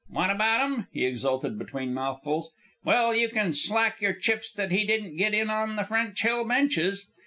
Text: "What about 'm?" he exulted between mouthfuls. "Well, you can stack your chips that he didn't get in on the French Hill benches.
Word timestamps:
"What 0.09 0.31
about 0.31 0.61
'm?" 0.65 0.87
he 0.91 1.05
exulted 1.05 1.59
between 1.59 1.93
mouthfuls. 1.93 2.51
"Well, 2.83 3.13
you 3.13 3.29
can 3.29 3.53
stack 3.53 4.01
your 4.01 4.13
chips 4.13 4.51
that 4.53 4.71
he 4.71 4.83
didn't 4.83 5.15
get 5.15 5.35
in 5.35 5.51
on 5.51 5.75
the 5.75 5.83
French 5.83 6.23
Hill 6.23 6.43
benches. 6.43 7.05